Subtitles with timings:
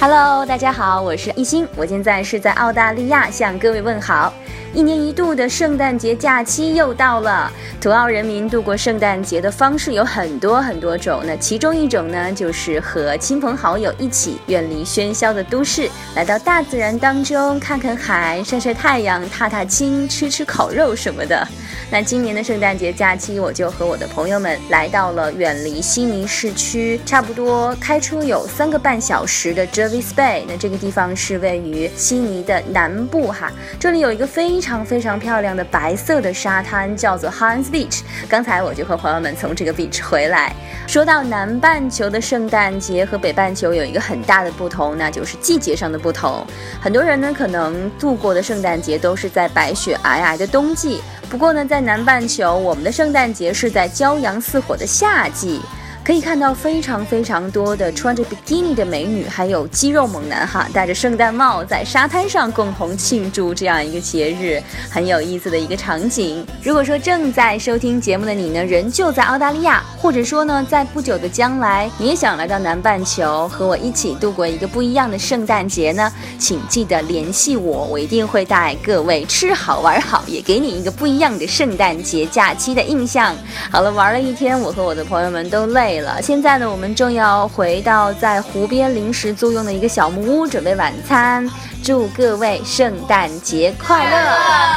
[0.00, 4.32] Hello，大家好，我是一星，我现在是在澳大利亚向各位问好。
[4.74, 7.50] 一年一度的圣诞节假期又到了，
[7.80, 11.22] 土澳人民度过圣诞节的方式有很多很多种。
[11.24, 21.48] 那其中一种呢，就是和亲朋好友一起远离喧嚣的都市，来到大自然当中，看看海，晒晒太阳，踏踏青，吃吃烤肉什么的。
[21.90, 30.42] 那今年的圣诞节假期，我就和我的朋友们来到了远离悉尼市区，差不多开车有三个半小时的 Jervis Bay。
[30.46, 33.50] 那这个地方是位于悉尼的南部哈，
[33.80, 38.00] 这里有一个非非常非常漂亮的白色的沙滩，叫做 Hans Beach。
[38.28, 40.52] 刚才我就和朋友们从这个 beach 回来。
[40.88, 46.44] 说到南半球的圣诞节和北半球有一个很大的不同，那就是季节上的不同。
[46.80, 51.00] 很多人呢可能度过的圣诞节都是在白雪皑皑的冬季。
[51.30, 55.60] 不过呢，在南半球，我们的圣诞节是在骄阳似火的夏季。
[56.08, 66.42] 可以看到非常非常多的穿着比基尼的美女，还有肌肉猛男哈，戴着圣诞帽在沙滩上共同庆祝这样一个节日，很有意思的一个场景。
[66.62, 83.36] 如果说正在收听节目的你呢，人就在澳大利亚，或者说呢，在不久的将来你也想来到南半球和我一起度过一个不一样的圣诞节呢，请记得联系我，我一定会带各位吃好玩好，也给你一个不一样的圣诞节假期的印象。
[83.70, 91.48] 好了，玩了一天，我和我的朋友们都累现在呢，我们正要回到在湖边临时租用的一个小木屋，准备晚餐。
[91.82, 94.16] 祝各位圣诞节快乐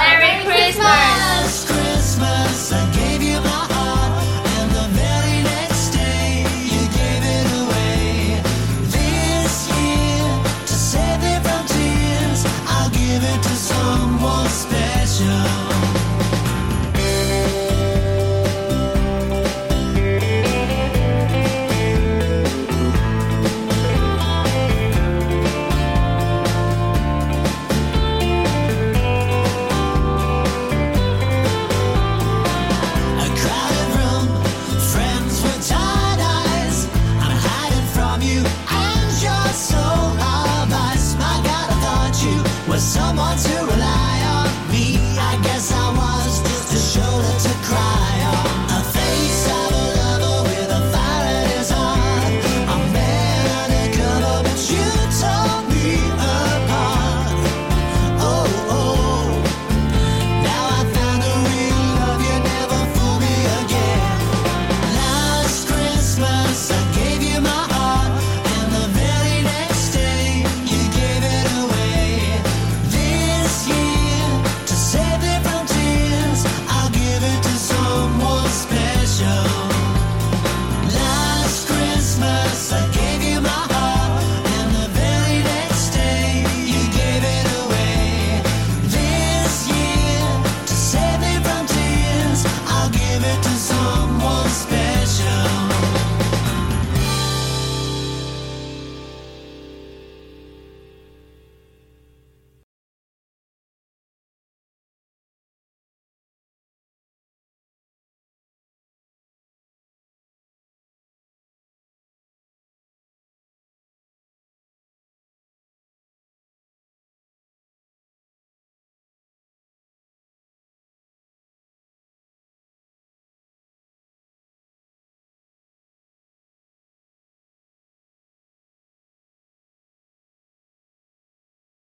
[0.00, 1.79] ！Merry Christmas！
[42.90, 43.59] someone to